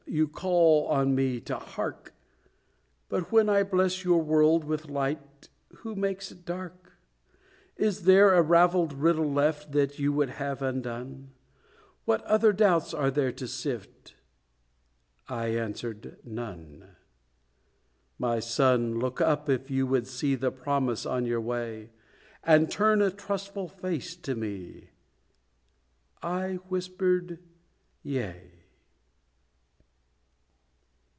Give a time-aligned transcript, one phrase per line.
[0.07, 2.13] You call on me to hark!
[3.07, 6.97] But when I bless your world with light, Who makes it dark?
[7.77, 11.29] "Is there a ravelled riddle left That you would have undone?
[12.03, 14.15] What other doubts are there to sift?"
[15.29, 16.97] I answered "None."
[18.19, 21.89] "My son, look up, if you would see The Promise on your way,
[22.43, 24.89] And turn a trustful face to me."
[26.21, 27.39] I whispered
[28.03, 28.57] "Yea."